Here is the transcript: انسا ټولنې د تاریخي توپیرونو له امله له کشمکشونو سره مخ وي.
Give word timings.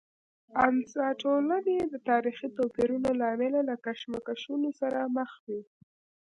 انسا 0.67 1.05
ټولنې 1.21 1.77
د 1.93 1.95
تاریخي 2.09 2.47
توپیرونو 2.57 3.09
له 3.19 3.25
امله 3.33 3.59
له 3.69 3.75
کشمکشونو 3.85 4.69
سره 4.79 4.99
مخ 5.15 5.31
وي. 5.47 5.61